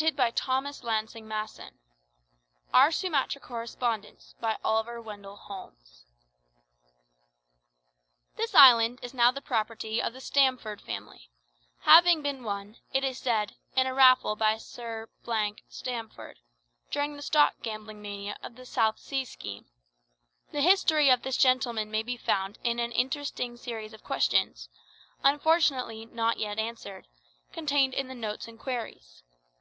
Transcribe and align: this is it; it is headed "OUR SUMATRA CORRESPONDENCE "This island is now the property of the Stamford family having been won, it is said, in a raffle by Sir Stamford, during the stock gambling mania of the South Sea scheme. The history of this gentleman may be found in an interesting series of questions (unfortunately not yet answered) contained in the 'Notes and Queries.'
this 0.00 0.78
is 0.78 0.84
it; 0.84 0.84
it 0.88 1.22
is 1.24 1.56
headed 1.56 1.72
"OUR 2.72 2.92
SUMATRA 2.92 3.40
CORRESPONDENCE 3.40 4.36
"This 8.36 8.54
island 8.54 9.00
is 9.02 9.12
now 9.12 9.32
the 9.32 9.40
property 9.42 10.00
of 10.00 10.12
the 10.12 10.20
Stamford 10.20 10.80
family 10.80 11.30
having 11.80 12.22
been 12.22 12.44
won, 12.44 12.76
it 12.92 13.02
is 13.02 13.18
said, 13.18 13.56
in 13.74 13.88
a 13.88 13.92
raffle 13.92 14.36
by 14.36 14.56
Sir 14.56 15.08
Stamford, 15.68 16.38
during 16.92 17.16
the 17.16 17.20
stock 17.20 17.54
gambling 17.60 18.00
mania 18.00 18.36
of 18.40 18.54
the 18.54 18.66
South 18.66 19.00
Sea 19.00 19.24
scheme. 19.24 19.64
The 20.52 20.60
history 20.60 21.10
of 21.10 21.22
this 21.22 21.36
gentleman 21.36 21.90
may 21.90 22.04
be 22.04 22.16
found 22.16 22.60
in 22.62 22.78
an 22.78 22.92
interesting 22.92 23.56
series 23.56 23.92
of 23.92 24.04
questions 24.04 24.68
(unfortunately 25.24 26.06
not 26.06 26.38
yet 26.38 26.60
answered) 26.60 27.08
contained 27.52 27.94
in 27.94 28.06
the 28.06 28.14
'Notes 28.14 28.46
and 28.46 28.60
Queries.' 28.60 29.24